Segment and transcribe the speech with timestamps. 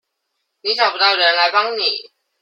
[0.61, 2.09] 你找不到人來幫你